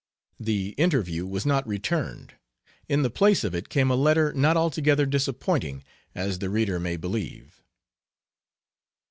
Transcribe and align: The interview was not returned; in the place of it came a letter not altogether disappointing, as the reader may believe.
The 0.39 0.69
interview 0.79 1.27
was 1.27 1.45
not 1.45 1.67
returned; 1.67 2.33
in 2.89 3.03
the 3.03 3.11
place 3.11 3.43
of 3.43 3.53
it 3.53 3.69
came 3.69 3.91
a 3.91 3.95
letter 3.95 4.33
not 4.33 4.57
altogether 4.57 5.05
disappointing, 5.05 5.83
as 6.15 6.39
the 6.39 6.49
reader 6.49 6.79
may 6.79 6.97
believe. 6.97 7.61